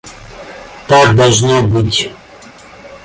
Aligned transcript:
Так 0.87 1.15
должно 1.15 1.61
быть. 1.61 2.09